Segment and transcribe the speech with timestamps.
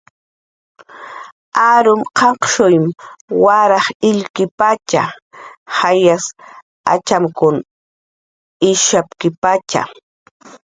[1.71, 2.85] Arum qanqshuym
[3.43, 5.03] waraj illkipatxa,
[5.77, 6.25] jayas
[6.93, 7.55] atxamkun
[8.69, 9.81] ishapkipatxa